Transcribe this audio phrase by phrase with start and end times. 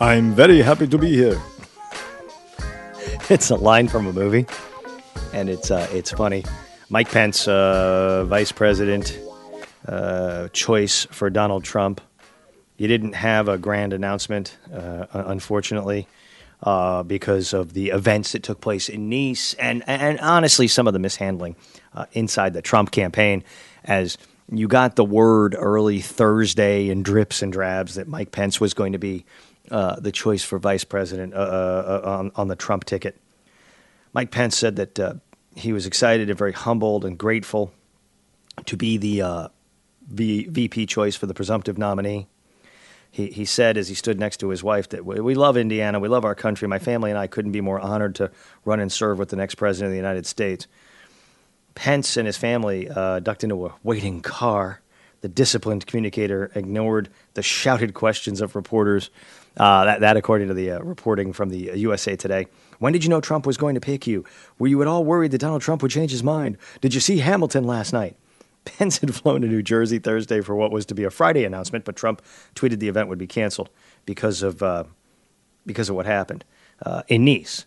[0.00, 1.40] I'm very happy to be here.
[3.28, 4.46] It's a line from a movie,
[5.32, 6.44] and it's uh, it's funny.
[6.90, 9.18] Mike Pence, uh, vice president,
[9.88, 12.00] uh, choice for Donald Trump.
[12.76, 16.06] You didn't have a grand announcement, uh, unfortunately,
[16.62, 20.92] uh, because of the events that took place in Nice, and and honestly, some of
[20.92, 21.56] the mishandling
[21.94, 23.42] uh, inside the Trump campaign,
[23.84, 24.16] as
[24.50, 28.92] you got the word early Thursday in drips and drabs that Mike Pence was going
[28.92, 29.24] to be
[29.70, 33.16] uh, the choice for vice president uh, uh, uh, on, on, the Trump ticket.
[34.12, 35.20] Mike Pence said that
[35.54, 37.72] he was excited and very humbled and grateful
[38.66, 39.50] to be the
[40.08, 42.26] v- VP choice for the presumptive nominee.
[43.12, 46.08] He, he said as he stood next to his wife that we love Indiana, we
[46.08, 46.66] love our country.
[46.66, 48.30] My family and I couldn't be more honored to
[48.64, 50.66] run and serve with the next president of the United States.
[51.74, 54.80] Pence and his family ducked into a waiting car.
[55.20, 59.10] The disciplined communicator ignored the shouted questions of reporters
[59.56, 62.46] uh, that, that, according to the uh, reporting from the USA Today.
[62.78, 64.24] When did you know Trump was going to pick you?
[64.58, 66.56] Were you at all worried that Donald Trump would change his mind?
[66.80, 68.16] Did you see Hamilton last night?
[68.78, 71.84] Pence had flown to New Jersey Thursday for what was to be a Friday announcement,
[71.84, 72.22] but Trump
[72.54, 73.70] tweeted the event would be canceled
[74.06, 74.84] because of uh,
[75.66, 76.44] because of what happened
[76.84, 77.66] uh, in Nice.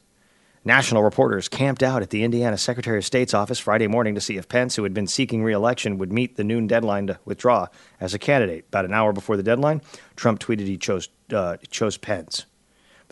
[0.67, 4.35] National reporters camped out at the Indiana Secretary of State's office Friday morning to see
[4.35, 7.67] if Pence, who had been seeking re-election, would meet the noon deadline to withdraw
[8.01, 8.65] as a candidate.
[8.69, 9.83] About an hour before the deadline,
[10.15, 12.45] Trump tweeted he chose uh, chose Pence.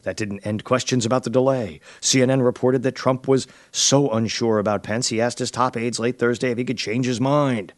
[0.03, 1.79] That didn't end questions about the delay.
[2.01, 6.19] CNN reported that Trump was so unsure about Pence, he asked his top aides late
[6.19, 7.73] Thursday if he could change his mind.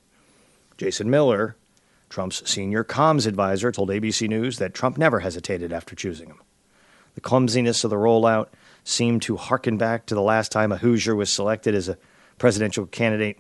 [0.77, 1.55] Jason Miller,
[2.09, 6.41] Trump's senior comms advisor, told ABC News that Trump never hesitated after choosing him.
[7.13, 8.47] The clumsiness of the rollout
[8.83, 11.97] seemed to harken back to the last time a Hoosier was selected as a
[12.37, 13.39] presidential candidate,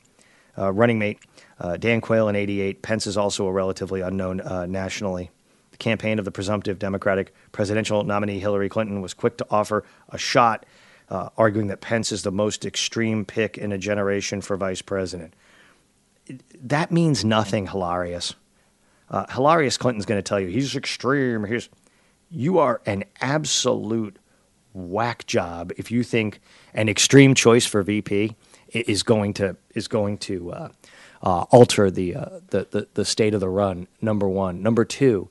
[0.57, 1.19] uh, running mate.
[1.59, 2.81] Uh, Dan Quayle in 88.
[2.81, 5.29] Pence is also a relatively unknown uh, nationally.
[5.75, 10.17] The campaign of the presumptive Democratic presidential nominee Hillary Clinton was quick to offer a
[10.17, 10.65] shot,
[11.09, 15.33] uh, arguing that Pence is the most extreme pick in a generation for vice president.
[16.61, 18.35] That means nothing hilarious.
[19.09, 21.43] Uh, hilarious Clinton's going to tell you he's extreme.
[21.43, 21.67] He's,
[22.31, 24.17] you are an absolute
[24.73, 26.39] whack job if you think
[26.73, 28.33] an extreme choice for VP
[28.69, 30.69] is going to is going to uh,
[31.21, 33.87] uh, alter the, uh, the, the the state of the run.
[34.01, 35.27] Number one, number two,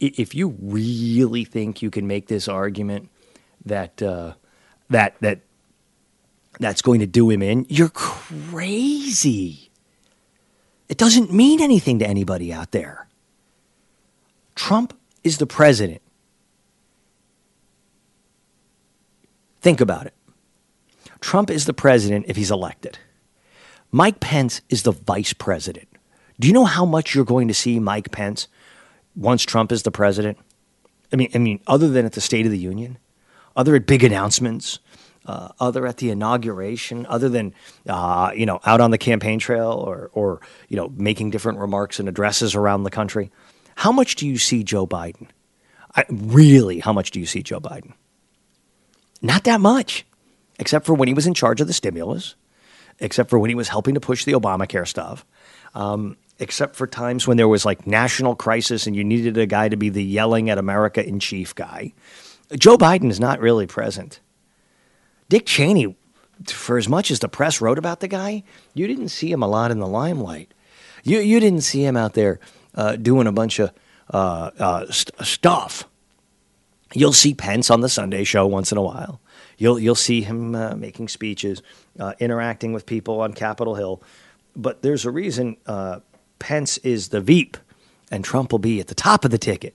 [0.00, 3.10] if you really think you can make this argument
[3.64, 4.32] that uh,
[4.88, 5.40] that that
[6.58, 9.70] that's going to do him in, you're crazy.
[10.88, 13.06] It doesn't mean anything to anybody out there.
[14.56, 16.02] Trump is the president.
[19.60, 20.14] Think about it.
[21.20, 22.98] Trump is the president if he's elected.
[23.92, 25.88] Mike Pence is the vice president.
[26.38, 28.48] Do you know how much you're going to see Mike Pence
[29.16, 30.38] once Trump is the president?
[31.12, 32.98] I mean, I mean, other than at the State of the Union,
[33.56, 34.78] other at big announcements,
[35.26, 37.54] uh, other at the inauguration, other than
[37.88, 41.98] uh, you know out on the campaign trail or or you know making different remarks
[41.98, 43.30] and addresses around the country.
[43.76, 45.28] How much do you see Joe Biden?
[45.94, 47.94] I, really, how much do you see Joe Biden?
[49.22, 50.06] Not that much,
[50.58, 52.36] except for when he was in charge of the stimulus,
[52.98, 55.26] except for when he was helping to push the Obamacare stuff,
[55.74, 59.68] um, except for times when there was like national crisis and you needed a guy
[59.68, 61.92] to be the yelling at America in chief guy.
[62.58, 64.20] Joe Biden is not really present.
[65.28, 65.94] Dick Cheney,
[66.46, 68.42] for as much as the press wrote about the guy,
[68.74, 70.52] you didn't see him a lot in the limelight.
[71.04, 72.40] You, you didn't see him out there
[72.74, 73.70] uh, doing a bunch of
[74.12, 75.84] uh, uh, st- stuff.
[76.92, 79.20] You'll see Pence on the Sunday show once in a while.
[79.58, 81.62] You'll you'll see him uh, making speeches,
[81.98, 84.02] uh, interacting with people on Capitol Hill.
[84.56, 86.00] But there's a reason uh,
[86.40, 87.56] Pence is the Veep,
[88.10, 89.74] and Trump will be at the top of the ticket.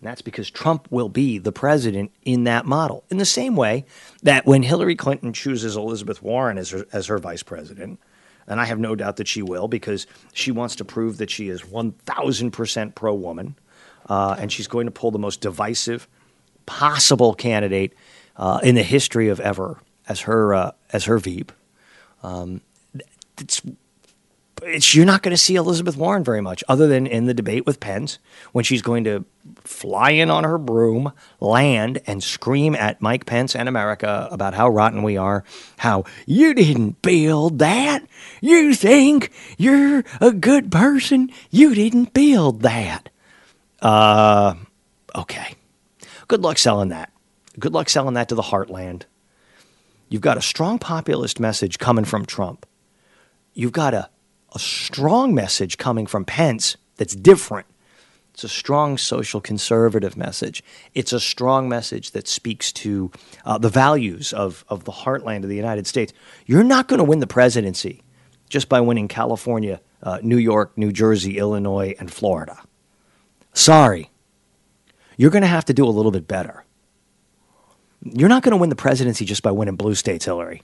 [0.00, 3.04] And that's because Trump will be the president in that model.
[3.10, 3.84] In the same way
[4.22, 8.00] that when Hillary Clinton chooses Elizabeth Warren as her, as her vice president,
[8.46, 11.48] and I have no doubt that she will because she wants to prove that she
[11.48, 13.56] is 1,000% pro woman,
[14.08, 16.08] uh, and she's going to pull the most divisive
[16.66, 17.94] possible candidate
[18.36, 19.78] uh, in the history of ever
[20.08, 21.52] as her uh, as her Veep.
[22.22, 22.60] Um,
[23.38, 23.62] it's,
[24.66, 27.66] it's, you're not going to see Elizabeth Warren very much, other than in the debate
[27.66, 28.18] with Pence
[28.52, 29.24] when she's going to
[29.62, 34.68] fly in on her broom, land, and scream at Mike Pence and America about how
[34.68, 35.44] rotten we are,
[35.78, 38.06] how you didn't build that,
[38.40, 43.10] you think you're a good person, you didn't build that.
[43.82, 44.54] Uh,
[45.14, 45.54] okay.
[46.26, 47.12] Good luck selling that.
[47.58, 49.02] Good luck selling that to the heartland.
[50.08, 52.66] You've got a strong populist message coming from Trump.
[53.54, 54.10] you've got a,
[54.54, 57.66] a strong message coming from Pence that's different.
[58.32, 60.62] It's a strong social conservative message.
[60.92, 63.12] It's a strong message that speaks to
[63.44, 66.12] uh, the values of, of the heartland of the United States.
[66.46, 68.02] You're not going to win the presidency
[68.48, 72.60] just by winning California, uh, New York, New Jersey, Illinois, and Florida.
[73.52, 74.10] Sorry.
[75.16, 76.64] You're going to have to do a little bit better.
[78.02, 80.62] You're not going to win the presidency just by winning blue states, Hillary.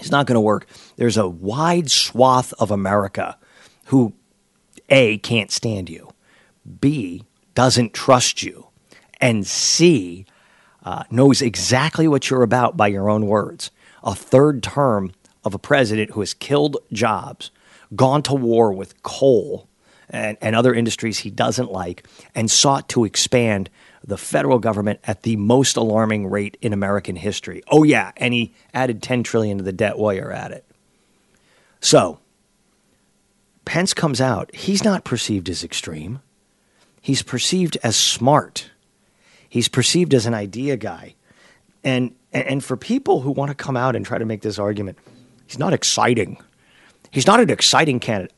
[0.00, 0.66] It's not going to work.
[0.96, 3.38] There's a wide swath of America
[3.86, 4.14] who,
[4.88, 6.10] A, can't stand you,
[6.80, 7.24] B,
[7.54, 8.68] doesn't trust you,
[9.20, 10.24] and C,
[10.84, 13.70] uh, knows exactly what you're about by your own words.
[14.02, 15.12] A third term
[15.44, 17.50] of a president who has killed jobs,
[17.94, 19.68] gone to war with coal
[20.08, 23.68] and, and other industries he doesn't like, and sought to expand
[24.04, 27.62] the federal government at the most alarming rate in American history.
[27.68, 30.64] Oh yeah, and he added 10 trillion to the debt while you're at it.
[31.80, 32.18] So,
[33.64, 36.20] Pence comes out, he's not perceived as extreme.
[37.00, 38.70] He's perceived as smart.
[39.48, 41.14] He's perceived as an idea guy.
[41.82, 44.98] And and for people who want to come out and try to make this argument,
[45.46, 46.38] he's not exciting.
[47.10, 48.32] He's not an exciting candidate.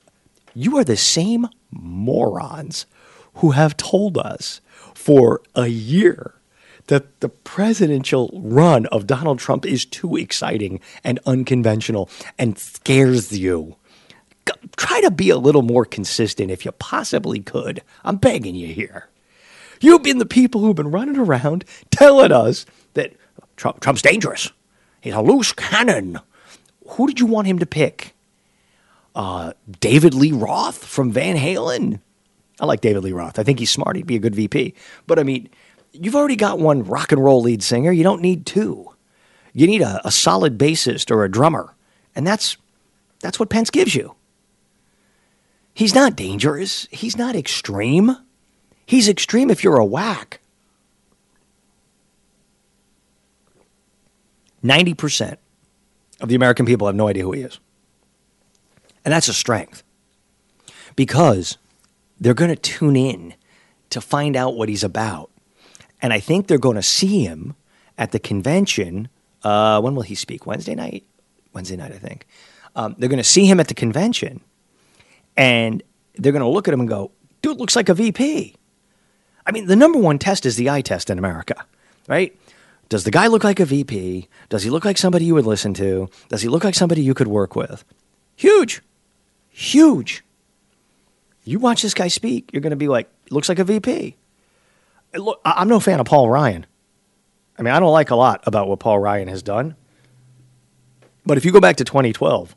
[0.54, 2.86] You are the same morons
[3.34, 4.60] who have told us
[4.94, 6.34] for a year
[6.86, 13.76] that the presidential run of Donald Trump is too exciting and unconventional and scares you.
[14.76, 17.82] Try to be a little more consistent if you possibly could.
[18.04, 19.08] I'm begging you here.
[19.80, 23.12] You've been the people who've been running around telling us that
[23.56, 24.50] Trump, Trump's dangerous.
[25.00, 26.20] He's a loose cannon.
[26.90, 28.14] Who did you want him to pick?
[29.14, 32.00] Uh, David Lee Roth from Van Halen?
[32.62, 33.40] I like David Lee Roth.
[33.40, 33.96] I think he's smart.
[33.96, 34.74] He'd be a good VP.
[35.08, 35.50] But I mean,
[35.90, 37.90] you've already got one rock and roll lead singer.
[37.90, 38.88] You don't need two.
[39.52, 41.74] You need a, a solid bassist or a drummer.
[42.14, 42.56] And that's
[43.20, 44.14] that's what Pence gives you.
[45.74, 46.86] He's not dangerous.
[46.92, 48.16] He's not extreme.
[48.86, 50.40] He's extreme if you're a whack.
[54.62, 55.38] 90%
[56.20, 57.58] of the American people have no idea who he is.
[59.04, 59.82] And that's a strength.
[60.94, 61.58] Because
[62.20, 63.34] they're going to tune in
[63.90, 65.30] to find out what he's about.
[66.00, 67.54] And I think they're going to see him
[67.98, 69.08] at the convention.
[69.42, 70.46] Uh, when will he speak?
[70.46, 71.04] Wednesday night?
[71.52, 72.26] Wednesday night, I think.
[72.74, 74.40] Um, they're going to see him at the convention
[75.36, 75.82] and
[76.14, 77.10] they're going to look at him and go,
[77.42, 78.56] dude looks like a VP.
[79.46, 81.66] I mean, the number one test is the eye test in America,
[82.08, 82.38] right?
[82.88, 84.28] Does the guy look like a VP?
[84.48, 86.08] Does he look like somebody you would listen to?
[86.28, 87.84] Does he look like somebody you could work with?
[88.36, 88.82] Huge.
[89.48, 90.22] Huge.
[91.44, 94.16] You watch this guy speak, you're going to be like, looks like a VP.
[95.14, 96.66] Look, I'm no fan of Paul Ryan.
[97.58, 99.76] I mean, I don't like a lot about what Paul Ryan has done.
[101.26, 102.56] But if you go back to 2012,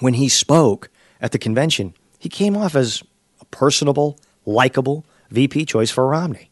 [0.00, 3.02] when he spoke at the convention, he came off as
[3.40, 6.50] a personable, likable VP choice for Romney.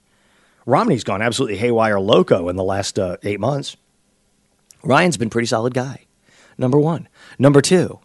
[0.66, 3.76] Romney's gone absolutely haywire loco in the last uh, eight months.
[4.82, 6.06] Ryan's been pretty solid guy.
[6.58, 7.08] Number one.
[7.38, 8.00] Number two,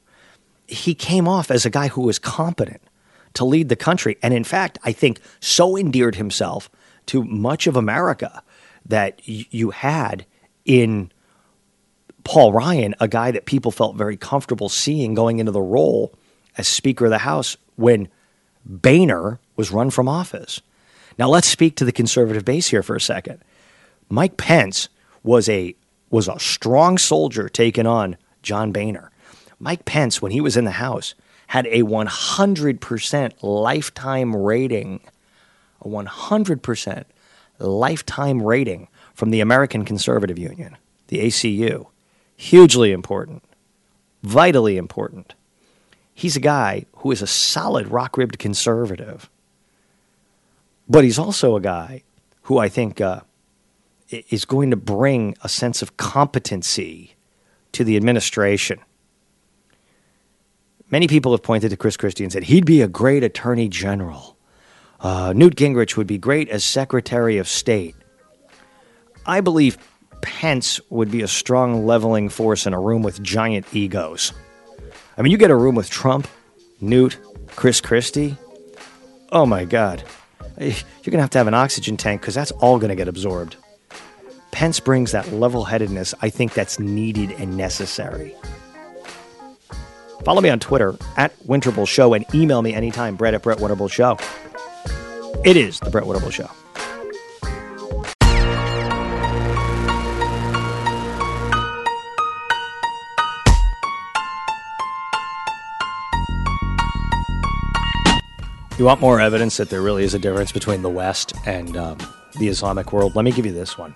[0.68, 2.82] he came off as a guy who was competent
[3.34, 4.18] to lead the country.
[4.22, 6.70] And in fact, I think so endeared himself
[7.08, 8.44] to much of America
[8.86, 10.26] that you had
[10.66, 11.12] in
[12.24, 16.14] Paul Ryan, a guy that people felt very comfortable seeing going into the role
[16.58, 18.10] as Speaker of the House when
[18.66, 20.62] Boehner was run from office.
[21.18, 23.44] Now let's speak to the conservative base here for a second.
[24.10, 24.90] Mike Pence
[25.24, 25.76] was a
[26.10, 29.12] was a strong soldier taking on John Boehner.
[29.60, 31.16] Mike Pence, when he was in the House,
[31.52, 35.02] had a 100% lifetime rating,
[35.82, 37.04] a 100%
[37.60, 40.78] lifetime rating from the American Conservative Union,
[41.10, 41.88] the ACU.
[42.38, 43.44] Hugely important,
[44.24, 45.34] vitally important.
[46.14, 49.30] He's a guy who is a solid rock ribbed conservative.
[50.88, 52.04] But he's also a guy
[52.44, 53.24] who I think uh,
[54.10, 57.16] is going to bring a sense of competency
[57.74, 58.80] to the administration.
[60.92, 64.38] Many people have pointed to Chris Christie and said he'd be a great attorney general.
[65.00, 67.96] Uh, Newt Gingrich would be great as Secretary of State.
[69.26, 69.78] I believe
[70.22, 74.34] Pence would be a strong leveling force in a room with giant egos.
[75.18, 76.28] I mean, you get a room with Trump,
[76.82, 77.18] Newt,
[77.56, 78.36] Chris Christie.
[79.32, 80.04] Oh my God.
[80.60, 80.74] You're
[81.06, 83.56] going to have to have an oxygen tank because that's all going to get absorbed.
[84.52, 88.36] Pence brings that level headedness I think that's needed and necessary.
[90.24, 93.90] Follow me on Twitter at Winterble Show and email me anytime, Brett at Brett Winterble
[93.90, 94.18] Show.
[95.44, 96.50] It is the Brett Winterble Show.
[108.78, 111.98] You want more evidence that there really is a difference between the West and um,
[112.40, 113.16] the Islamic world?
[113.16, 113.94] Let me give you this one.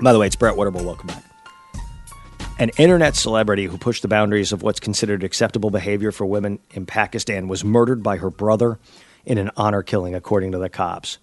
[0.00, 0.84] By the way, it's Brett Winterble.
[0.84, 1.24] Welcome back.
[2.58, 6.86] An internet celebrity who pushed the boundaries of what's considered acceptable behavior for women in
[6.86, 8.78] Pakistan was murdered by her brother
[9.26, 11.18] in an honor killing, according to the cops.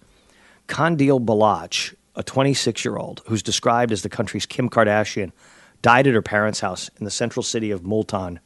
[0.68, 5.32] Qandeel Baloch, a 26 year old who's described as the country's Kim Kardashian,
[5.82, 8.38] died at her parents' house in the central city of Multan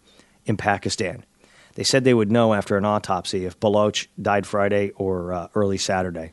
[0.47, 1.27] in Pakistan.
[1.75, 5.77] They said they would know after an autopsy if Baloch died Friday or uh, early
[5.77, 6.33] Saturday.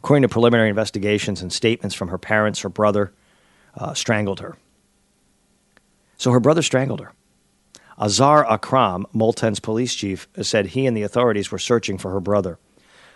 [0.00, 3.14] According to preliminary investigations and statements from her parents, her brother
[3.74, 4.58] uh, strangled her.
[6.16, 7.12] So her brother strangled her.
[7.98, 12.58] Azhar Akram, Multan's police chief, said he and the authorities were searching for her brother.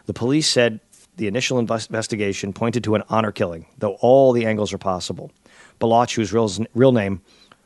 [0.06, 0.80] The police said
[1.16, 5.30] the initial investigation pointed to an honor killing, though all the angles are possible.
[5.78, 7.20] Baloch, whose real, real name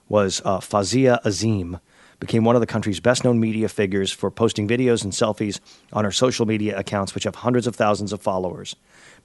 [0.09, 1.79] was uh, Fazia Azim,
[2.19, 5.61] became one of the country's best known media figures for posting videos and selfies
[5.93, 8.76] on her social media accounts, which have hundreds of thousands of followers.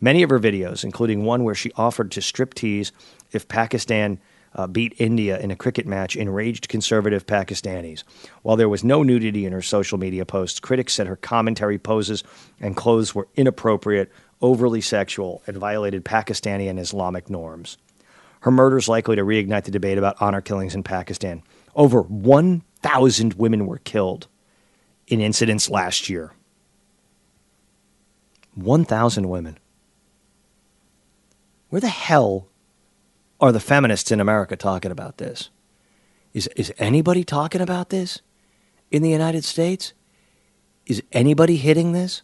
[0.01, 2.91] Many of her videos, including one where she offered to strip tease
[3.31, 4.19] if Pakistan
[4.55, 8.03] uh, beat India in a cricket match, enraged conservative Pakistanis.
[8.41, 12.23] While there was no nudity in her social media posts, critics said her commentary poses
[12.59, 17.77] and clothes were inappropriate, overly sexual, and violated Pakistani and Islamic norms.
[18.41, 21.43] Her murder is likely to reignite the debate about honor killings in Pakistan.
[21.75, 24.27] Over 1,000 women were killed
[25.07, 26.33] in incidents last year.
[28.55, 29.57] 1,000 women.
[31.69, 32.48] Where the hell
[33.39, 35.49] are the feminists in America talking about this?
[36.33, 38.21] Is, is anybody talking about this
[38.91, 39.93] in the United States?
[40.85, 42.21] Is anybody hitting this?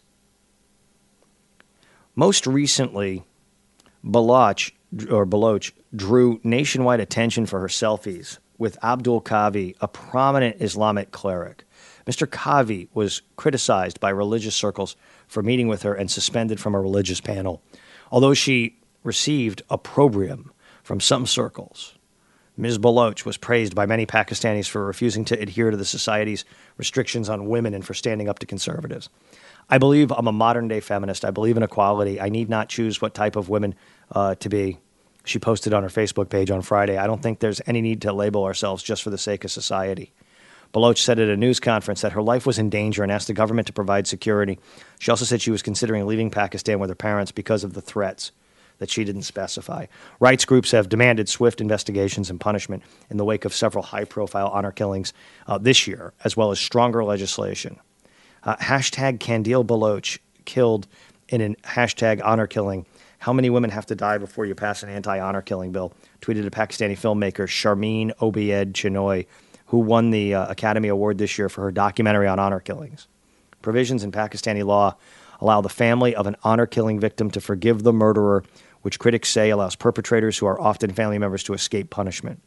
[2.15, 3.23] Most recently,
[4.03, 4.71] Baloch
[5.09, 11.65] or Baloch drew nationwide attention for her selfies with Abdul Qavi, a prominent Islamic cleric.
[12.05, 12.25] Mr.
[12.27, 14.95] Qavi was criticized by religious circles
[15.27, 17.61] for meeting with her and suspended from a religious panel.
[18.11, 20.51] Although she received opprobrium
[20.85, 21.95] from some circles,
[22.57, 22.77] Ms.
[22.77, 26.45] Baloch was praised by many Pakistanis for refusing to adhere to the society's
[26.77, 29.09] restrictions on women and for standing up to conservatives.
[29.67, 31.25] I believe I'm a modern day feminist.
[31.25, 32.21] I believe in equality.
[32.21, 33.73] I need not choose what type of women
[34.11, 34.77] uh, to be
[35.23, 36.97] she posted on her Facebook page on Friday.
[36.99, 40.13] I don't think there's any need to label ourselves just for the sake of society.
[40.71, 43.33] Baloch said at a news conference that her life was in danger and asked the
[43.33, 44.59] government to provide security.
[44.99, 48.31] She also said she was considering leaving Pakistan with her parents because of the threats
[48.79, 49.85] that she didn't specify.
[50.19, 54.47] Rights groups have demanded swift investigations and punishment in the wake of several high profile
[54.47, 55.13] honor killings
[55.47, 57.79] uh, this year, as well as stronger legislation.
[58.43, 60.87] Uh, hashtag Qandeel Baloch killed
[61.29, 62.85] in an hashtag honor killing
[63.25, 65.91] how many women have to die before you pass an anti honor killing bill?
[66.21, 69.25] Tweeted a Pakistani filmmaker, Sharmeen Obaid Chinoy,
[69.65, 73.07] who won the uh, Academy Award this year for her documentary on honor killings.
[73.63, 74.95] Provisions in Pakistani law
[75.41, 78.43] allow the family of an honor killing victim to forgive the murderer,
[78.85, 82.39] which critics say allows perpetrators who are often family members to escape punishment.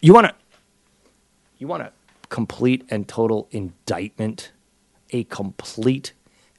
[0.00, 0.34] You want to
[1.58, 1.92] you want a
[2.28, 4.50] complete and total indictment,
[5.10, 6.12] a complete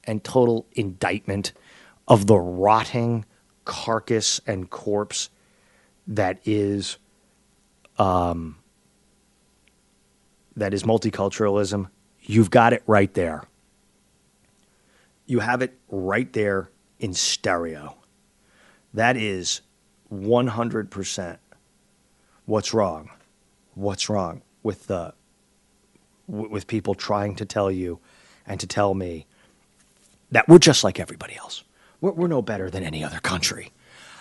[0.06, 1.52] and total indictment
[2.08, 3.26] of the rotting
[3.66, 5.30] carcass and corpse
[6.08, 7.00] that is
[8.00, 8.56] um,
[10.56, 11.90] that is multiculturalism,
[12.22, 13.44] you've got it right there.
[15.26, 17.98] You have it right there in stereo.
[18.94, 19.62] That is
[20.14, 21.38] 100%
[22.46, 23.10] what's wrong.
[23.76, 25.14] What's wrong with the
[26.28, 28.00] with people trying to tell you
[28.46, 29.26] and to tell me
[30.32, 31.64] that we're just like everybody else.
[32.02, 33.72] We're, we're no better than any other country.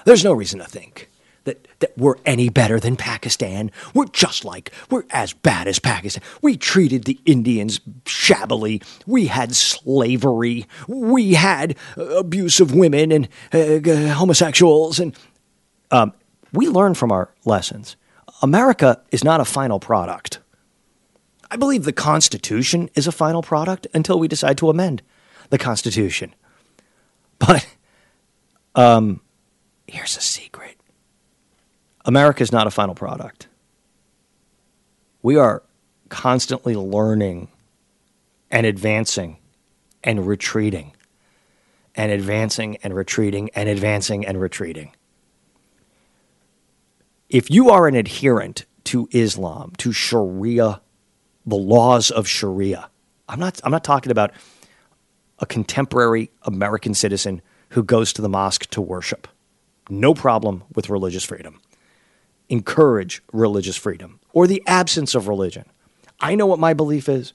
[0.04, 1.10] There's no reason to think
[1.46, 3.70] that, that we're any better than Pakistan.
[3.94, 6.22] We're just like, we're as bad as Pakistan.
[6.42, 8.82] We treated the Indians shabbily.
[9.06, 10.66] We had slavery.
[10.86, 15.00] We had uh, abuse of women and uh, homosexuals.
[15.00, 15.16] And
[15.90, 16.12] um,
[16.52, 17.96] we learn from our lessons.
[18.42, 20.40] America is not a final product.
[21.50, 25.02] I believe the Constitution is a final product until we decide to amend
[25.50, 26.34] the Constitution.
[27.38, 27.66] But
[28.74, 29.20] um,
[29.86, 30.75] here's a secret
[32.06, 33.48] America is not a final product.
[35.22, 35.64] We are
[36.08, 37.48] constantly learning
[38.50, 39.38] and advancing
[40.04, 40.92] and retreating
[41.96, 44.92] and advancing and retreating and advancing and retreating.
[47.28, 50.80] If you are an adherent to Islam, to Sharia,
[51.44, 52.88] the laws of Sharia,
[53.28, 54.30] I'm not, I'm not talking about
[55.40, 59.26] a contemporary American citizen who goes to the mosque to worship.
[59.90, 61.60] No problem with religious freedom.
[62.48, 65.64] Encourage religious freedom or the absence of religion.
[66.20, 67.32] I know what my belief is.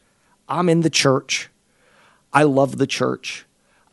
[0.48, 1.50] I'm in the church.
[2.34, 3.46] I love the church.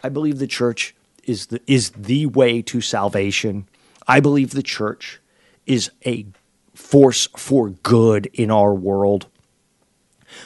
[0.03, 0.95] I believe the church
[1.25, 3.69] is the, is the way to salvation.
[4.07, 5.21] I believe the church
[5.67, 6.27] is a
[6.75, 9.27] force for good in our world.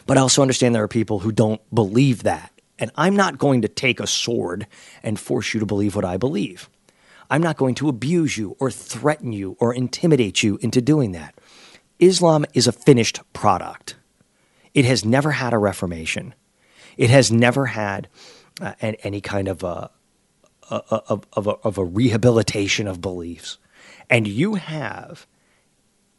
[0.06, 2.52] But I also understand there are people who don't believe that.
[2.78, 4.66] And I'm not going to take a sword
[5.02, 6.68] and force you to believe what I believe.
[7.32, 11.34] I'm not going to abuse you or threaten you or intimidate you into doing that.
[11.98, 13.96] Islam is a finished product.
[14.74, 16.34] It has never had a reformation.
[16.98, 18.08] It has never had
[18.60, 19.90] uh, any kind of a,
[20.68, 23.56] of, of, a, of a rehabilitation of beliefs.
[24.10, 25.26] And you have,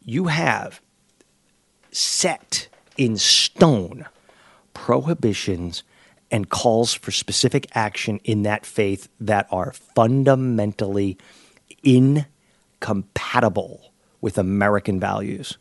[0.03, 0.81] you have
[1.91, 4.07] set in stone
[4.73, 5.83] prohibitions
[6.33, 11.15] and calls for specific action in that faith that are fundamentally
[11.83, 15.59] incompatible with American values.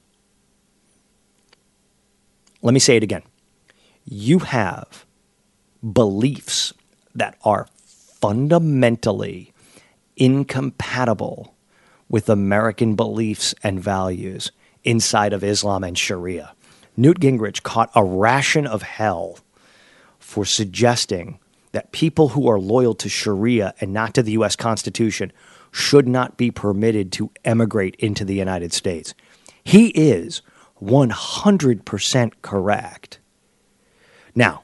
[2.63, 3.23] Let me say it again.
[4.07, 5.05] You have
[5.93, 6.73] beliefs
[7.15, 7.69] that are
[8.23, 9.53] fundamentally
[10.17, 11.55] incompatible
[12.09, 14.51] with American beliefs and values
[14.85, 16.55] inside of Islam and Sharia.
[16.97, 19.39] Newt Gingrich caught a ration of hell
[20.23, 21.39] for suggesting
[21.73, 24.57] that people who are loyal to Sharia and not to the U.S.
[24.57, 25.33] Constitution
[25.73, 29.15] should not be permitted to emigrate into the United States.
[29.65, 30.43] He is
[30.83, 33.19] 100% correct.
[34.35, 34.63] Now,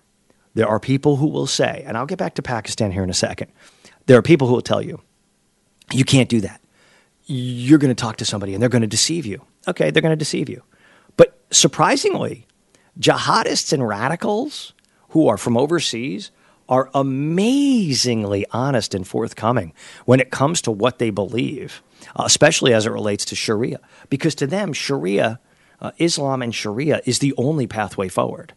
[0.54, 3.14] there are people who will say, and I'll get back to Pakistan here in a
[3.14, 3.50] second,
[4.06, 5.00] there are people who will tell you,
[5.92, 6.60] you can't do that.
[7.24, 9.42] You're going to talk to somebody and they're going to deceive you.
[9.66, 10.62] Okay, they're going to deceive you.
[11.16, 12.46] But surprisingly,
[12.98, 14.72] jihadists and radicals
[15.08, 16.30] who are from overseas
[16.68, 19.72] are amazingly honest and forthcoming
[20.04, 21.82] when it comes to what they believe,
[22.16, 23.80] especially as it relates to Sharia.
[24.10, 25.40] Because to them, Sharia,
[25.80, 28.52] uh, Islam and Sharia is the only pathway forward.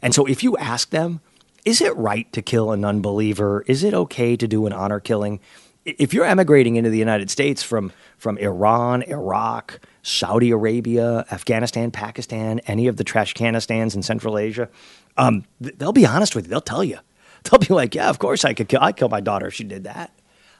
[0.00, 1.20] And so if you ask them,
[1.64, 3.64] is it right to kill an unbeliever?
[3.66, 5.40] Is it okay to do an honor killing?
[5.84, 12.60] If you're emigrating into the United States from, from Iran, Iraq, Saudi Arabia, Afghanistan, Pakistan,
[12.60, 14.68] any of the Trashcanistans in Central Asia,
[15.16, 16.50] um, they'll be honest with you.
[16.50, 16.98] They'll tell you.
[17.44, 18.80] They'll be like, yeah, of course I could kill.
[18.82, 20.12] I'd kill my daughter if she did that.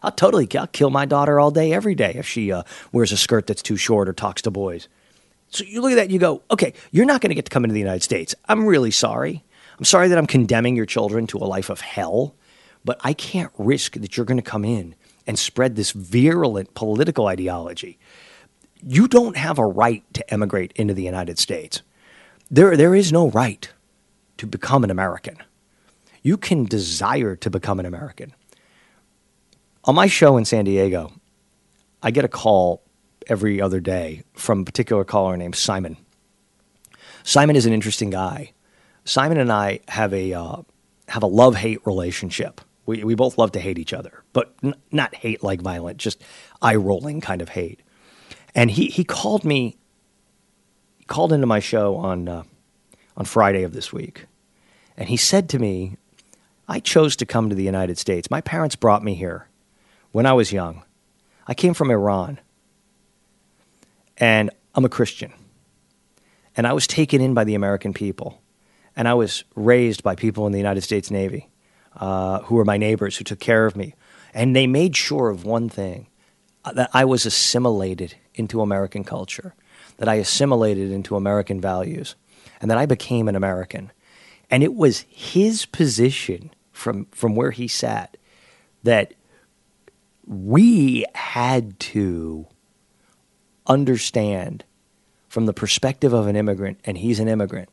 [0.02, 3.18] I'll totally I'll kill my daughter all day, every day if she uh, wears a
[3.18, 4.88] skirt that's too short or talks to boys.
[5.50, 7.50] So you look at that and you go, okay, you're not going to get to
[7.50, 8.34] come into the United States.
[8.48, 9.44] I'm really sorry.
[9.78, 12.34] I'm sorry that I'm condemning your children to a life of hell,
[12.84, 14.94] but I can't risk that you're going to come in
[15.26, 17.98] and spread this virulent political ideology.
[18.82, 21.82] You don't have a right to emigrate into the United States.
[22.50, 23.70] There, there is no right
[24.40, 25.37] to become an American.
[26.22, 28.35] You can desire to become an American.
[29.85, 31.12] On my show in San Diego,
[32.03, 32.83] I get a call
[33.26, 35.98] every other day from a particular caller named Simon.
[37.22, 38.53] Simon is an interesting guy.
[39.05, 40.62] Simon and I have a uh,
[41.09, 42.62] have a love hate relationship.
[42.87, 46.22] We we both love to hate each other, but n- not hate like violent, just
[46.62, 47.81] eye rolling kind of hate.
[48.55, 49.76] And he he called me.
[51.09, 52.44] Called into my show on uh,
[53.16, 54.27] on Friday of this week,
[54.96, 55.96] and he said to me,
[56.68, 58.31] "I chose to come to the United States.
[58.31, 59.49] My parents brought me here
[60.12, 60.83] when I was young.
[61.46, 62.38] I came from Iran,
[64.18, 65.33] and I'm a Christian,
[66.57, 68.40] and I was taken in by the American people."
[68.96, 71.49] And I was raised by people in the United States Navy
[71.96, 73.94] uh, who were my neighbors who took care of me.
[74.35, 76.09] And they made sure of one thing
[76.64, 79.55] uh, that I was assimilated into American culture,
[79.96, 82.14] that I assimilated into American values,
[82.61, 83.92] and that I became an American.
[84.51, 88.16] And it was his position from, from where he sat
[88.83, 89.14] that
[90.27, 92.46] we had to
[93.66, 94.64] understand
[95.29, 97.68] from the perspective of an immigrant, and he's an immigrant,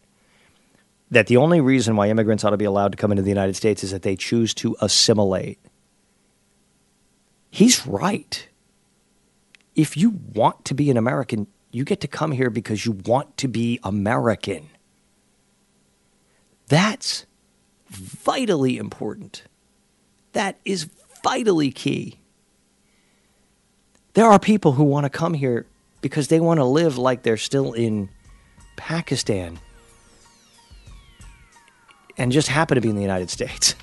[1.09, 3.55] that the only reason why immigrants ought to be allowed to come into the United
[3.55, 5.57] States is that they choose to assimilate.
[7.49, 8.47] He's right.
[9.75, 13.37] If you want to be an American, you get to come here because you want
[13.37, 14.69] to be American.
[16.67, 17.25] That's
[17.89, 19.43] vitally important.
[20.33, 20.89] That is
[21.23, 22.19] vitally key.
[24.13, 25.65] There are people who want to come here
[26.01, 28.09] because they want to live like they're still in
[28.75, 29.59] Pakistan
[32.17, 33.75] and just happen to be in the United States.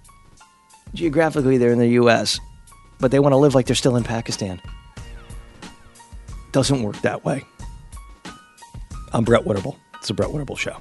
[0.94, 2.38] Geographically, they're in the US,
[2.98, 4.60] but they want to live like they're still in Pakistan.
[6.52, 7.44] Doesn't work that way.
[9.12, 9.76] I'm Brett Winterble.
[9.96, 10.76] It's a Brett Winterble Show.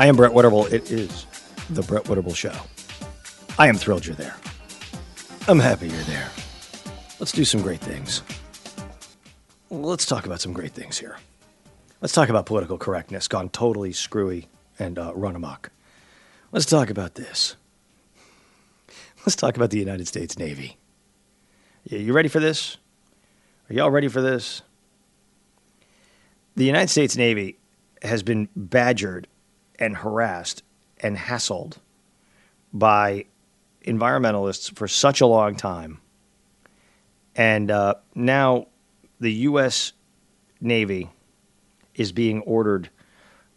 [0.00, 0.72] I am Brett Winterble.
[0.72, 1.26] It is
[1.68, 2.54] the Brett Winterble Show.
[3.58, 4.34] I am thrilled you're there.
[5.46, 6.30] I'm happy you're there.
[7.18, 8.22] Let's do some great things.
[9.68, 11.18] Let's talk about some great things here.
[12.00, 15.70] Let's talk about political correctness gone totally screwy and uh, run amok.
[16.50, 17.56] Let's talk about this.
[19.26, 20.78] Let's talk about the United States Navy.
[21.84, 22.78] You ready for this?
[23.68, 24.62] Are y'all ready for this?
[26.56, 27.58] The United States Navy
[28.00, 29.28] has been badgered
[29.80, 30.62] and harassed
[30.98, 31.78] and hassled
[32.72, 33.24] by
[33.84, 35.98] environmentalists for such a long time.
[37.34, 38.66] And uh, now
[39.18, 39.92] the U.S.
[40.60, 41.10] Navy
[41.94, 42.90] is being ordered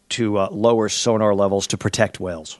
[0.09, 2.59] to uh, lower sonar levels to protect whales.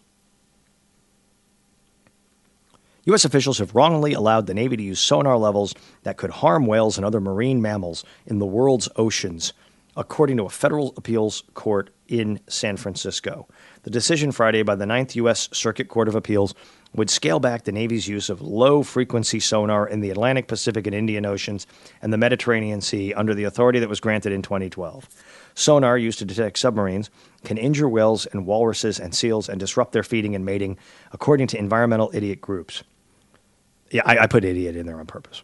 [3.05, 3.25] U.S.
[3.25, 7.05] officials have wrongly allowed the Navy to use sonar levels that could harm whales and
[7.05, 9.51] other marine mammals in the world's oceans,
[9.97, 13.47] according to a federal appeals court in San Francisco.
[13.81, 15.49] The decision Friday by the Ninth U.S.
[15.51, 16.53] Circuit Court of Appeals
[16.93, 20.95] would scale back the Navy's use of low frequency sonar in the Atlantic, Pacific, and
[20.95, 21.65] Indian Oceans
[22.03, 25.09] and the Mediterranean Sea under the authority that was granted in 2012.
[25.55, 27.09] Sonar used to detect submarines
[27.43, 30.77] can injure whales and walruses and seals and disrupt their feeding and mating,
[31.13, 32.83] according to environmental idiot groups.
[33.89, 35.41] Yeah, I, I put idiot in there on purpose.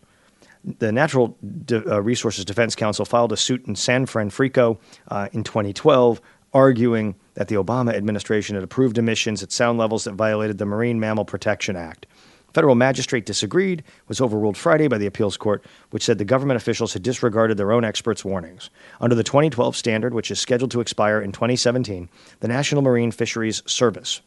[0.63, 5.43] The Natural De- uh, Resources Defense Council filed a suit in San Francisco uh, in
[5.43, 6.21] 2012,
[6.53, 10.99] arguing that the Obama administration had approved emissions at sound levels that violated the Marine
[10.99, 12.05] Mammal Protection Act.
[12.53, 16.93] Federal magistrate disagreed, was overruled Friday by the appeals court, which said the government officials
[16.93, 18.71] had disregarded their own experts' warnings.
[18.99, 22.09] Under the 2012 standard, which is scheduled to expire in 2017,
[22.39, 24.21] the National Marine Fisheries Service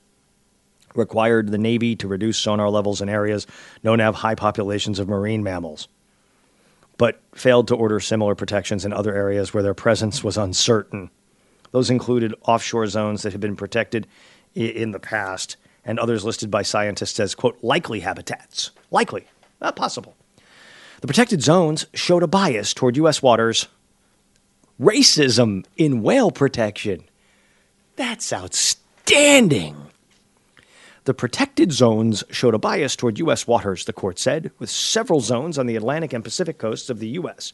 [0.95, 3.47] required the Navy to reduce sonar levels in areas
[3.83, 5.89] known to have high populations of marine mammals,
[6.99, 11.11] but failed to order similar protections in other areas where their presence was uncertain.
[11.73, 14.07] Those included offshore zones that had been protected
[14.55, 18.71] in the past and others listed by scientists as, quote, likely habitats.
[18.91, 19.27] Likely,
[19.61, 20.15] not possible.
[21.01, 23.21] The protected zones showed a bias toward U.S.
[23.21, 23.67] waters,
[24.81, 27.03] racism in whale protection.
[27.97, 29.77] That's outstanding.
[31.05, 33.49] The protected zones showed a bias toward U.S.
[33.49, 37.09] waters, the court said, with several zones on the Atlantic and Pacific coasts of the
[37.09, 37.53] U.S.,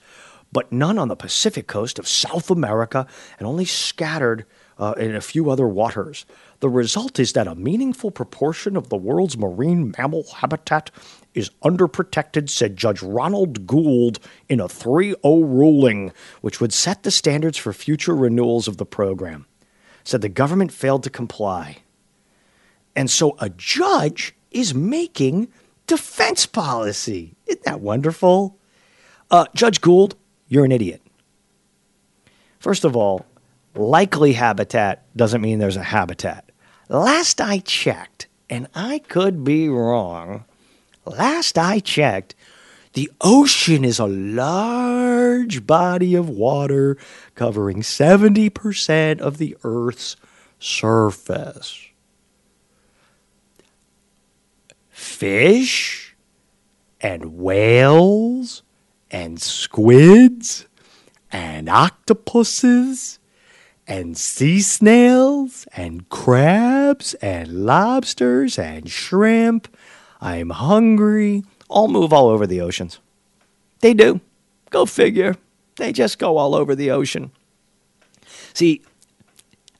[0.52, 3.06] but none on the Pacific coast of South America
[3.38, 4.46] and only scattered
[4.78, 6.24] uh, in a few other waters.
[6.60, 10.90] The result is that a meaningful proportion of the world's marine mammal habitat
[11.34, 17.10] is underprotected, said Judge Ronald Gould in a 3 0 ruling, which would set the
[17.10, 19.46] standards for future renewals of the program.
[20.04, 21.78] Said the government failed to comply.
[22.96, 25.48] And so a judge is making
[25.86, 27.36] defense policy.
[27.46, 28.58] Isn't that wonderful?
[29.30, 30.16] Uh, judge Gould,
[30.48, 31.02] you're an idiot.
[32.58, 33.26] First of all,
[33.74, 36.50] likely habitat doesn't mean there's a habitat.
[36.88, 40.44] Last I checked, and I could be wrong,
[41.04, 42.34] last I checked,
[42.94, 46.96] the ocean is a large body of water
[47.34, 50.16] covering 70% of the Earth's
[50.58, 51.88] surface.
[54.98, 56.16] fish
[57.00, 58.62] and whales
[59.10, 60.66] and squids
[61.30, 63.18] and octopuses
[63.86, 69.74] and sea snails and crabs and lobsters and shrimp.
[70.20, 71.44] I'm hungry.
[71.68, 72.98] All move all over the oceans.
[73.80, 74.20] They do.
[74.70, 75.36] Go figure.
[75.76, 77.30] They just go all over the ocean.
[78.52, 78.82] See,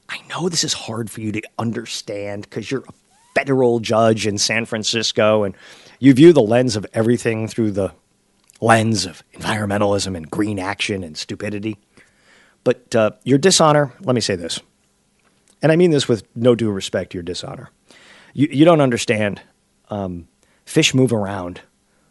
[0.08, 2.92] I know this is hard for you to understand because you're a
[3.34, 5.54] federal judge in San Francisco, and
[5.98, 7.92] you view the lens of everything through the
[8.60, 11.78] lens of environmentalism and green action and stupidity.
[12.64, 14.60] But uh, your dishonor, let me say this,
[15.62, 17.70] and I mean this with no due respect to your dishonor.
[18.34, 19.40] You, you don't understand.
[19.90, 20.28] Um,
[20.64, 21.62] fish move around,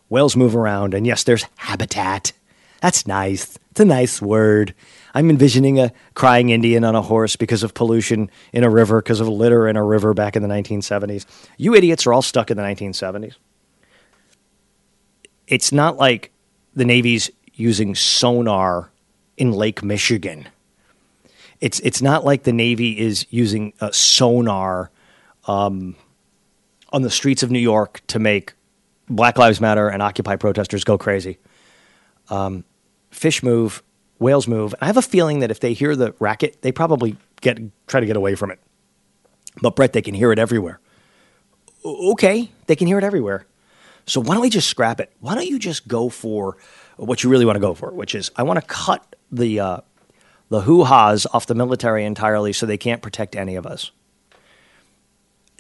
[0.10, 2.34] whales move around, and yes, there's habitat.
[2.82, 3.58] That's nice.
[3.72, 4.74] It's a nice word.
[5.14, 9.20] I'm envisioning a crying Indian on a horse because of pollution in a river, because
[9.20, 11.26] of litter in a river back in the 1970s.
[11.58, 13.36] You idiots are all stuck in the 1970s.
[15.48, 16.32] It's not like
[16.78, 18.92] the Navy's using sonar
[19.36, 20.48] in Lake Michigan.
[21.60, 24.92] It's it's not like the Navy is using a sonar
[25.48, 25.96] um,
[26.94, 28.54] on the streets of New York to make
[29.10, 31.40] Black Lives Matter and Occupy protesters go crazy.
[32.30, 32.64] Um,
[33.10, 33.82] fish move
[34.20, 34.76] whales move.
[34.80, 38.06] I have a feeling that if they hear the racket, they probably get try to
[38.06, 38.60] get away from it.
[39.64, 40.80] But Brett, they can hear it everywhere.
[41.84, 43.48] Okay, they can hear it everywhere.
[44.08, 45.12] So why don't we just scrap it?
[45.20, 46.58] Why don't you just go for
[46.96, 49.78] what you really want to go for, which is I want to cut the uh,
[50.50, 53.92] the hoo ha's off the military entirely, so they can't protect any of us.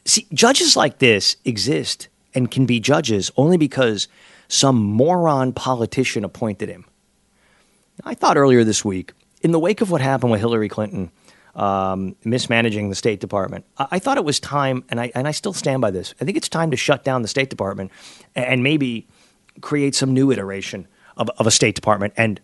[0.05, 4.07] See, judges like this exist and can be judges only because
[4.47, 6.85] some moron politician appointed him.
[8.05, 11.11] I thought earlier this week, in the wake of what happened with Hillary Clinton
[11.57, 15.31] um, mismanaging the State Department, I-, I, thought it was time, and I, and I
[15.31, 16.13] still stand by this.
[16.21, 17.91] I think it's time to shut down the State Department
[18.35, 19.07] and maybe
[19.59, 22.39] create some new iteration of, of a State Department and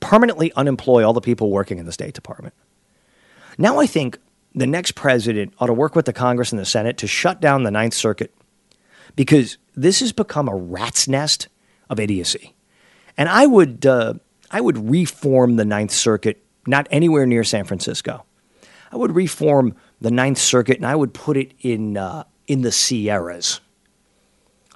[0.00, 2.52] permanently unemploy all the people working in the State Department.
[3.56, 4.18] Now I think
[4.54, 7.62] the next president ought to work with the Congress and the Senate to shut down
[7.62, 8.34] the Ninth Circuit
[9.14, 11.46] because this has become a rat's nest
[11.88, 12.54] of idiocy.
[13.16, 14.14] And I would, uh,
[14.50, 18.24] I would reform the Ninth Circuit not anywhere near San Francisco.
[18.90, 22.72] I would reform the Ninth Circuit and I would put it in, uh, in the
[22.72, 23.60] Sierras.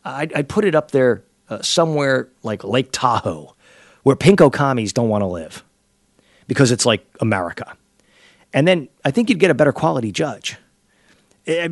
[0.05, 3.55] I'd, I'd, put it up there uh, somewhere like Lake Tahoe,
[4.03, 5.65] where pinko commies don't want to live
[6.49, 7.77] because it's like America.
[8.53, 10.57] And then I think you'd get a better quality judge.
[11.47, 11.69] Eh,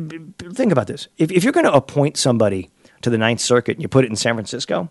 [0.53, 1.07] think about this.
[1.17, 2.69] If, if you're going to appoint somebody
[3.01, 4.89] to the Ninth Circuit and you put it in San Francisco,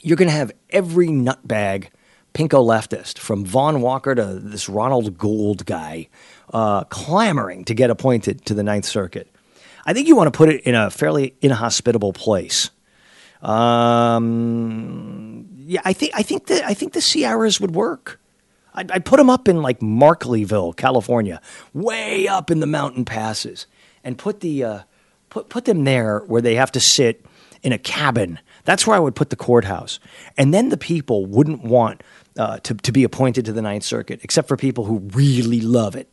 [0.00, 1.88] you're going to have every nutbag
[2.38, 6.08] pinko leftist, from Vaughn Walker to this Ronald Gould guy,
[6.52, 9.28] uh, clamoring to get appointed to the Ninth Circuit.
[9.84, 12.70] I think you want to put it in a fairly inhospitable place.
[13.42, 18.20] Um, yeah, I think I think that I think the Sierras would work.
[18.72, 21.40] I'd, I'd put them up in like Markleeville, California,
[21.74, 23.66] way up in the mountain passes,
[24.04, 24.80] and put the uh,
[25.28, 27.24] put put them there where they have to sit
[27.62, 28.38] in a cabin.
[28.64, 29.98] That's where I would put the courthouse,
[30.36, 32.02] and then the people wouldn't want
[32.38, 35.96] uh, to to be appointed to the Ninth Circuit, except for people who really love
[35.96, 36.08] it,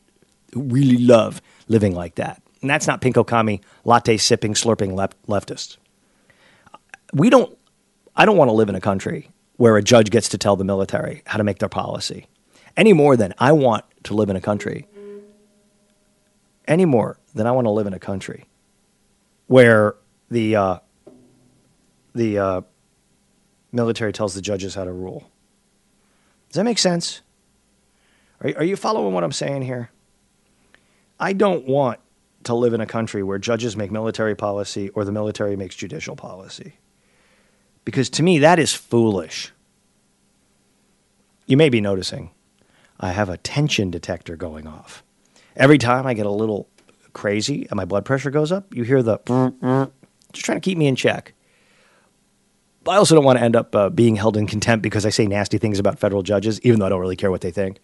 [0.53, 2.41] who really love living like that.
[2.61, 5.77] And that's not pinko commie, latte sipping, slurping left, leftists.
[7.13, 7.55] We don't.
[8.15, 10.63] I don't want to live in a country where a judge gets to tell the
[10.63, 12.27] military how to make their policy
[12.75, 14.87] any more than I want to live in a country,
[16.67, 18.45] any more than I want to live in a country
[19.47, 19.95] where
[20.29, 20.79] the uh,
[22.13, 22.61] the uh,
[23.71, 25.29] military tells the judges how to rule.
[26.55, 27.19] Does that make sense?
[28.39, 29.89] Are, are you following what I'm saying here?
[31.19, 31.99] I don't want
[32.43, 36.15] to live in a country where judges make military policy or the military makes judicial
[36.15, 36.77] policy.
[37.83, 39.51] Because to me, that is foolish.
[41.45, 42.31] You may be noticing
[43.01, 45.03] I have a tension detector going off.
[45.57, 46.69] Every time I get a little
[47.11, 49.17] crazy and my blood pressure goes up, you hear the
[50.31, 51.33] just trying to keep me in check.
[52.87, 55.27] I also don't want to end up uh, being held in contempt because I say
[55.27, 57.79] nasty things about federal judges, even though I don't really care what they think.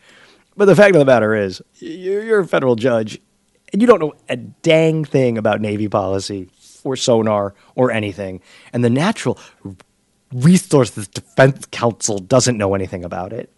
[0.56, 3.20] But the fact of the matter is, you're a federal judge
[3.72, 6.50] and you don't know a dang thing about Navy policy
[6.84, 8.42] or sonar or anything.
[8.74, 9.40] And the Natural
[10.34, 13.52] Resources Defense Council doesn't know anything about it.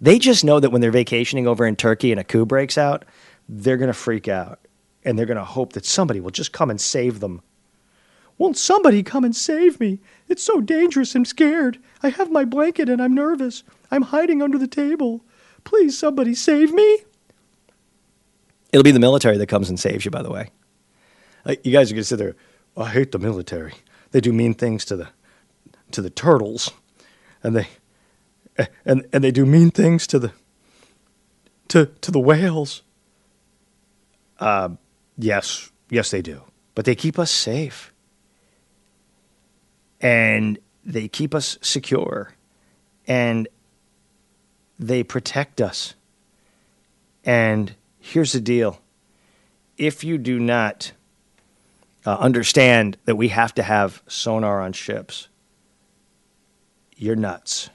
[0.00, 3.04] They just know that when they're vacationing over in Turkey and a coup breaks out,
[3.48, 4.58] they're going to freak out
[5.04, 7.42] and they're going to hope that somebody will just come and save them.
[8.40, 10.00] Won't somebody come and save me?
[10.26, 11.14] It's so dangerous.
[11.14, 11.78] I'm scared.
[12.02, 13.64] I have my blanket and I'm nervous.
[13.90, 15.22] I'm hiding under the table.
[15.62, 17.00] Please, somebody save me.
[18.72, 20.48] It'll be the military that comes and saves you, by the way.
[21.62, 22.34] You guys are going to sit there.
[22.78, 23.74] I hate the military.
[24.12, 25.08] They do mean things to the
[25.90, 26.70] to the turtles,
[27.42, 27.68] and they
[28.86, 30.32] and and they do mean things to the
[31.68, 32.82] to to the whales.
[34.38, 34.70] Uh,
[35.18, 36.40] yes, yes, they do.
[36.74, 37.89] But they keep us safe,
[40.00, 42.34] and they keep us secure,
[43.06, 43.48] and
[44.78, 45.94] they protect us.
[47.24, 48.80] And here's the deal:
[49.76, 50.92] if you do not
[52.06, 55.28] uh, understand that we have to have sonar on ships,
[56.96, 57.70] you're nuts.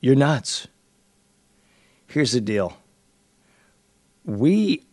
[0.00, 0.66] You're nuts.
[2.06, 2.78] Here's the deal.
[4.24, 4.84] We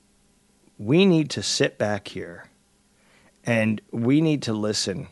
[0.77, 2.45] we need to sit back here
[3.47, 5.07] and we need to listen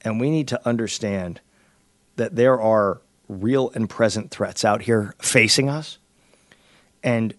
[0.00, 1.40] and we need to understand
[2.16, 5.98] that there are real and present threats out here facing us.
[7.04, 7.34] And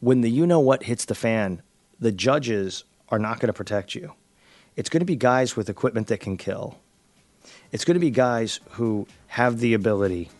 [0.00, 1.60] when the you know what hits the fan,
[1.98, 4.12] the judges are not going to protect you.
[4.76, 6.78] It's going to be guys with equipment that can kill.
[7.72, 10.30] It's going to be guys who have the ability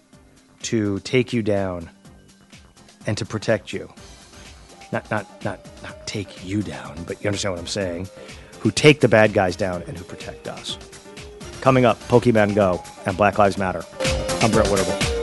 [0.63, 1.91] to take you down
[3.07, 3.93] and to protect you.
[4.93, 8.09] Not, not, not, not take you down, but you understand what I'm saying.
[8.61, 10.79] Who take the bad guys down and who protect us.
[11.61, 13.83] Coming up, Pokemon Go and Black Lives Matter.
[14.43, 15.19] I'm Brett Winterble.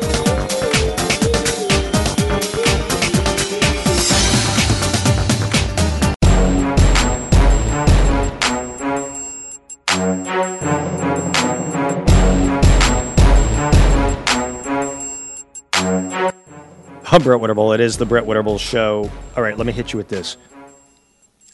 [17.11, 17.73] I'm Brett Winterble.
[17.73, 19.09] It is the Brett Winterble Show.
[19.37, 20.35] All right, let me hit you with this.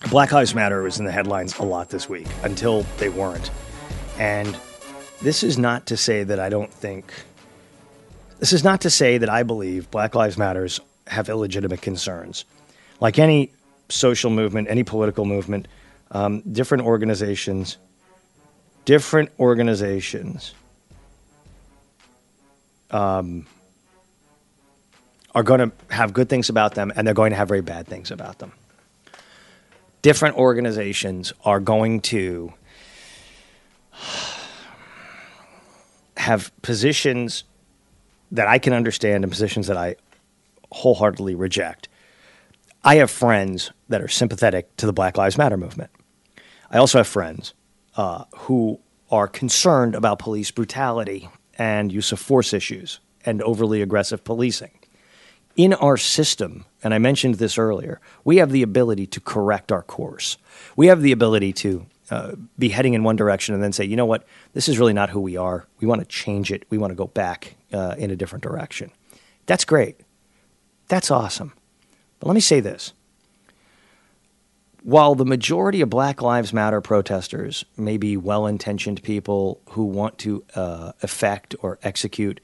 [0.09, 3.51] Black Lives Matter was in the headlines a lot this week until they weren't.
[4.17, 4.57] And
[5.21, 7.13] this is not to say that I don't think,
[8.39, 12.45] this is not to say that I believe Black Lives Matters have illegitimate concerns.
[12.99, 13.51] Like any
[13.89, 15.67] social movement, any political movement,
[16.09, 17.77] um, different organizations,
[18.85, 20.53] different organizations
[22.89, 23.45] um,
[25.33, 27.87] are going to have good things about them and they're going to have very bad
[27.87, 28.51] things about them
[30.01, 32.53] different organizations are going to
[36.17, 37.43] have positions
[38.31, 39.95] that I can understand and positions that I
[40.71, 41.89] wholeheartedly reject.
[42.83, 45.91] I have friends that are sympathetic to the Black Lives Matter movement.
[46.69, 47.53] I also have friends
[47.95, 48.79] uh, who
[49.11, 54.71] are concerned about police brutality and use of force issues and overly aggressive policing
[55.55, 59.83] in our system, and I mentioned this earlier, we have the ability to correct our
[59.83, 60.37] course.
[60.75, 63.95] We have the ability to uh, be heading in one direction and then say, you
[63.95, 65.67] know what, this is really not who we are.
[65.79, 66.65] We want to change it.
[66.69, 68.91] We want to go back uh, in a different direction.
[69.45, 69.97] That's great.
[70.87, 71.53] That's awesome.
[72.19, 72.93] But let me say this.
[74.83, 80.17] While the majority of Black Lives Matter protesters may be well intentioned people who want
[80.19, 82.41] to uh, effect or execute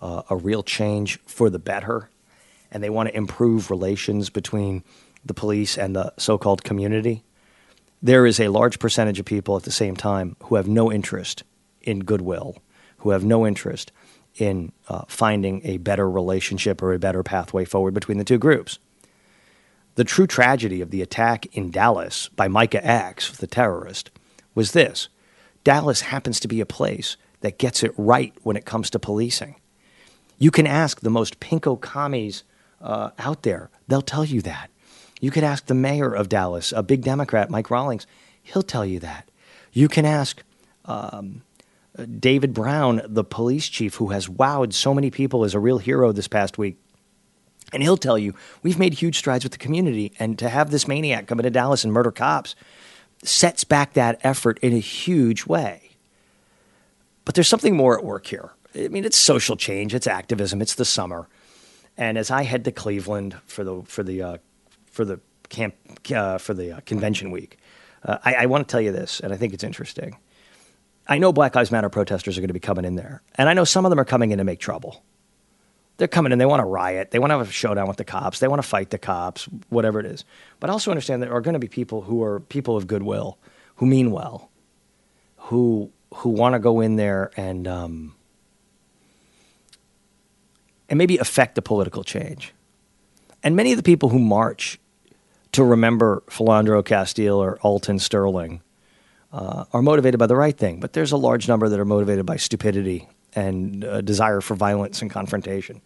[0.00, 2.08] uh, a real change for the better,
[2.70, 4.84] and they want to improve relations between
[5.24, 7.22] the police and the so called community,
[8.02, 11.42] there is a large percentage of people at the same time who have no interest
[11.82, 12.56] in goodwill,
[12.98, 13.92] who have no interest
[14.36, 18.78] in uh, finding a better relationship or a better pathway forward between the two groups.
[19.96, 24.10] The true tragedy of the attack in Dallas by Micah X, the terrorist,
[24.54, 25.08] was this
[25.64, 29.56] Dallas happens to be a place that gets it right when it comes to policing.
[30.38, 32.44] You can ask the most pinko commies
[32.80, 33.70] uh, out there.
[33.88, 34.70] They'll tell you that.
[35.20, 38.06] You could ask the mayor of Dallas, a big Democrat, Mike Rawlings.
[38.42, 39.30] He'll tell you that.
[39.72, 40.42] You can ask
[40.86, 41.42] um,
[42.18, 46.12] David Brown, the police chief, who has wowed so many people as a real hero
[46.12, 46.76] this past week.
[47.72, 50.12] And he'll tell you, we've made huge strides with the community.
[50.18, 52.56] And to have this maniac come into Dallas and murder cops
[53.22, 55.90] sets back that effort in a huge way.
[57.24, 58.50] But there's something more at work here.
[58.74, 61.28] I mean, it's social change, it's activism, it's the summer.
[62.00, 64.38] And as I head to Cleveland for the for the uh,
[64.86, 65.74] for the camp
[66.12, 67.58] uh, for the uh, convention week,
[68.02, 70.16] uh, I, I want to tell you this, and I think it's interesting.
[71.06, 73.52] I know Black Lives Matter protesters are going to be coming in there, and I
[73.52, 75.04] know some of them are coming in to make trouble.
[75.98, 78.04] They're coming in, they want to riot, they want to have a showdown with the
[78.04, 80.24] cops, they want to fight the cops, whatever it is.
[80.58, 83.36] But also understand there are going to be people who are people of goodwill,
[83.76, 84.50] who mean well,
[85.36, 88.14] who who want to go in there and um,
[90.90, 92.52] and maybe affect the political change.
[93.42, 94.78] And many of the people who march
[95.52, 98.60] to remember Philando Castile or Alton Sterling
[99.32, 102.26] uh, are motivated by the right thing, but there's a large number that are motivated
[102.26, 105.80] by stupidity and a desire for violence and confrontation.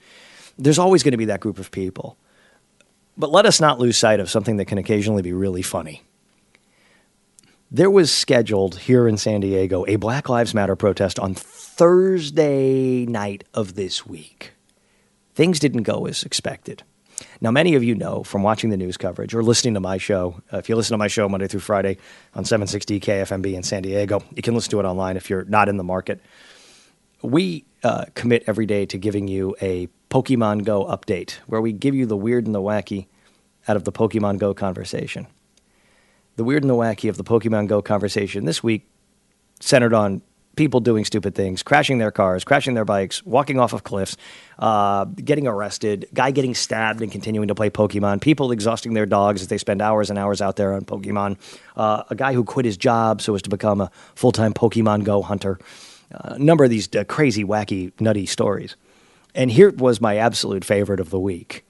[0.59, 2.17] There's always going to be that group of people.
[3.17, 6.03] But let us not lose sight of something that can occasionally be really funny.
[7.71, 13.45] There was scheduled here in San Diego a Black Lives Matter protest on Thursday night
[13.53, 14.54] of this week
[15.35, 16.83] things didn't go as expected.
[17.41, 20.43] Now, many of you know from watching the news coverage or listening to my show.
[20.53, 21.99] Uh, if you listen to my show Monday through Friday
[22.35, 25.69] on 760 KFMB in San Diego, you can listen to it online if you're not
[25.69, 26.21] in the market.
[27.23, 31.95] We uh, commit every day to giving you a Pokemon Go update where we give
[31.95, 33.07] you the weird and the wacky
[33.67, 35.27] out of the Pokemon Go conversation.
[36.37, 38.89] The weird and the wacky of the Pokemon Go conversation this week
[39.61, 40.23] centered on
[40.57, 44.17] people doing stupid things, crashing their cars, crashing their bikes, walking off of cliffs,
[44.59, 49.43] uh, getting arrested, guy getting stabbed and continuing to play Pokemon, people exhausting their dogs
[49.43, 51.37] as they spend hours and hours out there on Pokemon,
[51.77, 55.05] uh, a guy who quit his job so as to become a full time Pokemon
[55.05, 55.59] Go hunter.
[56.13, 58.77] Uh, a number of these uh, crazy, wacky, nutty stories.
[59.35, 61.65] And here was my absolute favorite of the week.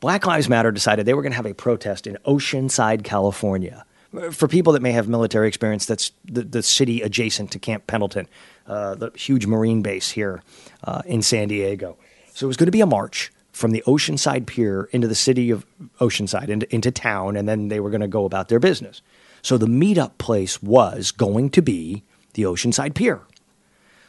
[0.00, 3.84] Black Lives Matter decided they were going to have a protest in Oceanside, California
[4.30, 8.28] for people that may have military experience, that's the, the city adjacent to Camp Pendleton,
[8.66, 10.42] uh, the huge Marine base here
[10.84, 11.96] uh, in San Diego.
[12.34, 15.50] So it was going to be a march from the Oceanside Pier into the city
[15.50, 15.66] of
[16.00, 19.02] Oceanside, into, into town, and then they were going to go about their business.
[19.42, 22.02] So the meetup place was going to be
[22.34, 23.20] the Oceanside Pier.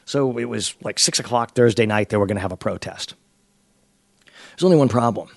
[0.05, 3.15] So it was like six o'clock Thursday night, they were going to have a protest.
[4.51, 5.29] There's only one problem.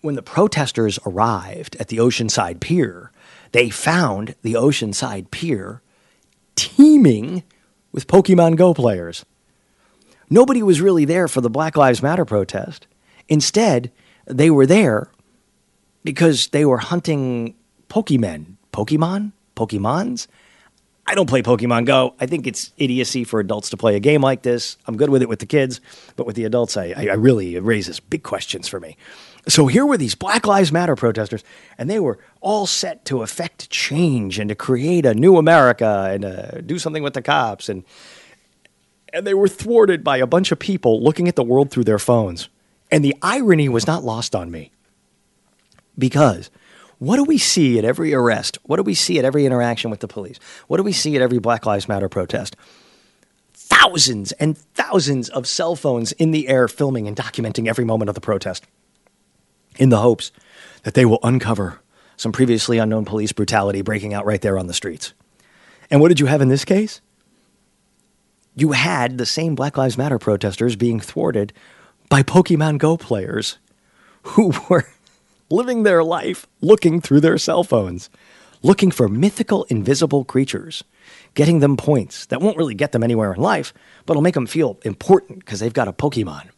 [0.00, 3.09] When the protesters arrived at the Oceanside Pier,
[3.52, 5.82] they found the Oceanside Pier
[6.56, 7.42] teeming
[7.92, 9.24] with Pokemon Go players.
[10.28, 12.86] Nobody was really there for the Black Lives Matter protest.
[13.28, 13.90] Instead,
[14.26, 15.10] they were there
[16.04, 17.54] because they were hunting
[17.88, 19.32] Pokemon, Pokemon?
[19.56, 20.26] Pokemons?
[21.06, 22.14] I don't play Pokemon Go.
[22.20, 24.76] I think it's idiocy for adults to play a game like this.
[24.86, 25.80] I'm good with it with the kids,
[26.14, 28.96] but with the adults, I, I, really it raises big questions for me.
[29.48, 31.42] So here were these Black Lives Matter protesters,
[31.78, 36.24] and they were all set to effect change and to create a new America and
[36.24, 37.68] uh, do something with the cops.
[37.68, 37.84] And,
[39.12, 41.98] and they were thwarted by a bunch of people looking at the world through their
[41.98, 42.48] phones.
[42.90, 44.72] And the irony was not lost on me.
[45.98, 46.50] Because
[46.98, 48.58] what do we see at every arrest?
[48.64, 50.38] What do we see at every interaction with the police?
[50.66, 52.56] What do we see at every Black Lives Matter protest?
[53.54, 58.14] Thousands and thousands of cell phones in the air filming and documenting every moment of
[58.14, 58.66] the protest
[59.80, 60.30] in the hopes
[60.84, 61.80] that they will uncover
[62.16, 65.14] some previously unknown police brutality breaking out right there on the streets.
[65.90, 67.00] And what did you have in this case?
[68.54, 71.54] You had the same Black Lives Matter protesters being thwarted
[72.10, 73.58] by Pokemon Go players
[74.22, 74.86] who were
[75.48, 78.10] living their life looking through their cell phones,
[78.62, 80.84] looking for mythical, invisible creatures,
[81.34, 83.72] getting them points that won't really get them anywhere in life,
[84.04, 86.50] but will make them feel important because they've got a Pokemon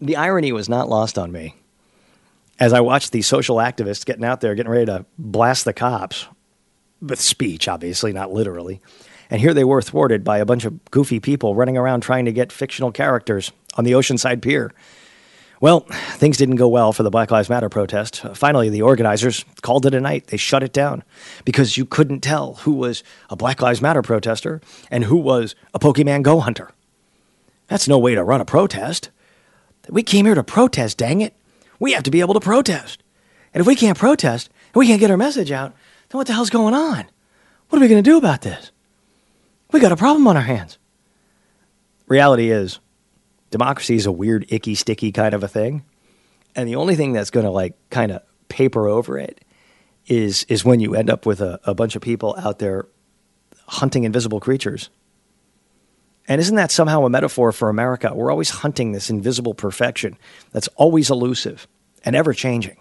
[0.00, 1.56] the irony was not lost on me
[2.58, 6.26] as I watched these social activists getting out there, getting ready to blast the cops
[7.00, 8.80] with speech, obviously, not literally.
[9.30, 12.32] And here they were thwarted by a bunch of goofy people running around trying to
[12.32, 14.72] get fictional characters on the Oceanside Pier.
[15.60, 15.80] Well,
[16.14, 18.22] things didn't go well for the Black Lives Matter protest.
[18.34, 20.28] finally, the organizers called it a night.
[20.28, 21.04] They shut it down
[21.44, 25.78] because you couldn't tell who was a Black Lives Matter protester and who was a
[25.78, 26.72] Pokemon Go hunter.
[27.68, 29.10] That's no way to run a protest.
[29.90, 31.34] We came here to protest, dang it.
[31.78, 33.02] We have to be able to protest.
[33.52, 35.74] And if we can't protest and we can't get our message out,
[36.08, 37.06] then what the hell's going on?
[37.68, 38.72] What are we going to do about this?
[39.72, 40.78] We got a problem on our hands.
[42.06, 42.80] Reality is,
[43.50, 45.84] democracy is a weird, icky, sticky kind of a thing.
[46.56, 49.44] And the only thing that's going to like kind of paper over it
[50.06, 52.86] is is when you end up with a, a bunch of people out there
[53.66, 54.90] hunting invisible creatures
[56.30, 58.12] and isn't that somehow a metaphor for America?
[58.14, 60.16] We're always hunting this invisible perfection
[60.52, 61.66] that's always elusive
[62.04, 62.76] and ever changing.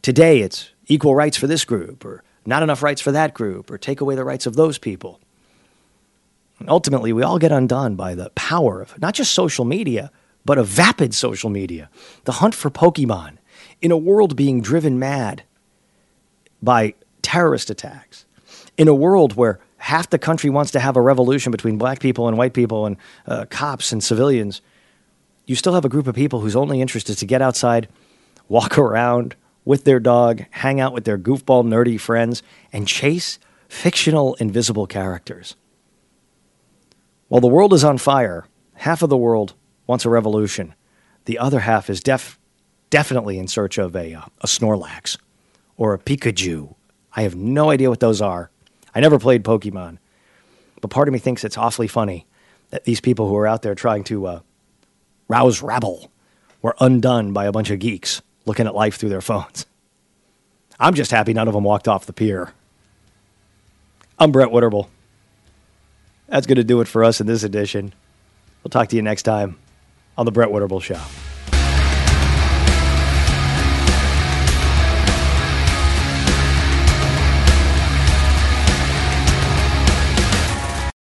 [0.00, 3.78] Today, it's equal rights for this group, or not enough rights for that group, or
[3.78, 5.18] take away the rights of those people.
[6.60, 10.12] And ultimately, we all get undone by the power of not just social media,
[10.44, 11.90] but of vapid social media,
[12.26, 13.38] the hunt for Pokemon,
[13.82, 15.42] in a world being driven mad
[16.62, 18.24] by terrorist attacks,
[18.78, 22.28] in a world where half the country wants to have a revolution between black people
[22.28, 22.96] and white people and
[23.26, 24.62] uh, cops and civilians,
[25.46, 27.88] you still have a group of people whose only interest is to get outside,
[28.48, 34.34] walk around with their dog, hang out with their goofball, nerdy friends, and chase fictional,
[34.36, 35.56] invisible characters.
[37.28, 39.54] While the world is on fire, half of the world
[39.86, 40.74] wants a revolution.
[41.24, 42.38] The other half is def-
[42.90, 45.18] definitely in search of a, uh, a Snorlax
[45.76, 46.74] or a Pikachu.
[47.14, 48.50] I have no idea what those are.
[48.96, 49.98] I never played Pokemon,
[50.80, 52.26] but part of me thinks it's awfully funny
[52.70, 54.40] that these people who are out there trying to uh,
[55.28, 56.10] rouse rabble
[56.62, 59.66] were undone by a bunch of geeks looking at life through their phones.
[60.80, 62.54] I'm just happy none of them walked off the pier.
[64.18, 64.88] I'm Brett Winterble.
[66.28, 67.92] That's going to do it for us in this edition.
[68.64, 69.58] We'll talk to you next time
[70.16, 71.02] on The Brett Winterble Show.